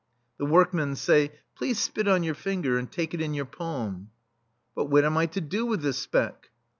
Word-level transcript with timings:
The 0.39 0.47
workmen 0.47 0.95
say:" 0.95 1.31
Please 1.55 1.77
spit 1.77 2.07
on 2.07 2.23
your 2.23 2.33
finger, 2.33 2.75
and 2.79 2.91
take 2.91 3.13
it 3.13 3.21
in 3.21 3.35
your 3.35 3.45
palm." 3.45 4.09
"But 4.73 4.85
what 4.85 5.05
am 5.05 5.15
I 5.15 5.27
to 5.27 5.41
do 5.41 5.63
with 5.63 5.83
this 5.83 5.99
speck?" 5.99 6.49